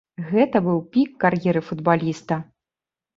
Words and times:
Гэта 0.29 0.61
быў 0.67 0.79
пік 0.95 1.11
кар'еры 1.23 1.61
футбаліста. 1.67 2.39